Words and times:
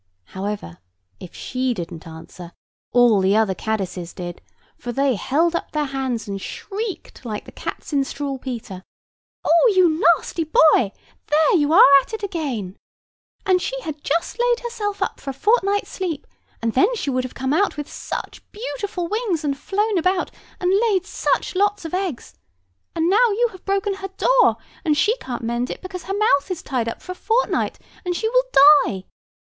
However, 0.33 0.79
if 1.19 1.35
she 1.35 1.75
didn't 1.75 2.07
answer, 2.07 2.53
all 2.91 3.21
the 3.21 3.35
other 3.37 3.53
caddises 3.53 4.15
did; 4.15 4.41
for 4.75 4.91
they 4.91 5.13
held 5.13 5.55
up 5.55 5.69
their 5.73 5.85
hands 5.85 6.27
and 6.27 6.41
shrieked 6.41 7.23
like 7.23 7.45
the 7.45 7.51
cats 7.51 7.93
in 7.93 8.03
Struwelpeter: 8.03 8.81
"Oh, 9.45 9.73
you 9.75 10.03
nasty 10.17 10.49
horrid 10.51 10.91
boy; 10.93 10.99
there 11.27 11.55
you 11.57 11.71
are 11.71 11.87
at 12.01 12.15
it 12.15 12.23
again! 12.23 12.77
And 13.45 13.61
she 13.61 13.79
had 13.81 14.03
just 14.03 14.39
laid 14.39 14.61
herself 14.61 15.03
up 15.03 15.19
for 15.19 15.29
a 15.29 15.33
fortnight's 15.33 15.91
sleep, 15.91 16.25
and 16.63 16.73
then 16.73 16.95
she 16.95 17.11
would 17.11 17.23
have 17.23 17.35
come 17.35 17.53
out 17.53 17.77
with 17.77 17.87
such 17.87 18.41
beautiful 18.51 19.07
wings, 19.07 19.43
and 19.43 19.55
flown 19.55 19.99
about, 19.99 20.31
and 20.59 20.73
laid 20.89 21.05
such 21.05 21.53
lots 21.53 21.85
of 21.85 21.93
eggs: 21.93 22.33
and 22.95 23.07
now 23.07 23.29
you 23.29 23.49
have 23.51 23.65
broken 23.65 23.93
her 23.97 24.09
door, 24.17 24.57
and 24.83 24.97
she 24.97 25.15
can't 25.17 25.43
mend 25.43 25.69
it 25.69 25.83
because 25.83 26.05
her 26.05 26.17
mouth 26.17 26.49
is 26.49 26.63
tied 26.63 26.89
up 26.89 27.03
for 27.03 27.11
a 27.11 27.13
fortnight, 27.13 27.77
and 28.03 28.15
she 28.15 28.27
will 28.27 28.43
die. 28.85 29.03